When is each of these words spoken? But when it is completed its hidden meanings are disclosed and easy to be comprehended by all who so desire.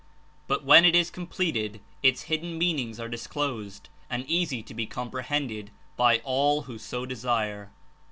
But 0.47 0.63
when 0.65 0.83
it 0.83 0.95
is 0.95 1.11
completed 1.11 1.79
its 2.01 2.23
hidden 2.23 2.57
meanings 2.57 2.99
are 2.99 3.07
disclosed 3.07 3.87
and 4.09 4.27
easy 4.27 4.63
to 4.63 4.73
be 4.73 4.87
comprehended 4.87 5.69
by 5.95 6.21
all 6.25 6.63
who 6.63 6.79
so 6.79 7.05
desire. 7.05 7.69